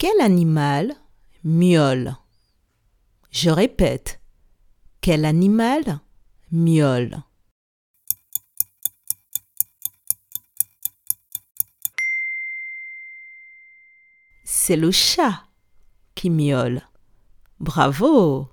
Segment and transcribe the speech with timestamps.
[0.00, 0.94] Quel animal
[1.42, 2.16] miaule?
[3.32, 4.20] Je répète.
[5.00, 5.98] Quel animal
[6.52, 7.24] miaule?
[14.44, 15.48] C'est le chat
[16.14, 16.80] qui miaule.
[17.58, 18.48] Bravo